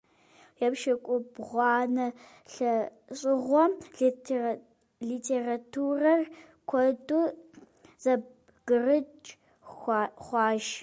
[0.65, 2.07] Епщыкӏубгъуанэ
[2.53, 3.73] лӏэщӏыгъуэм
[5.09, 6.21] литературэр
[6.69, 7.23] куэду
[8.03, 9.29] зэбгырыкӏ
[10.23, 10.67] хъуащ.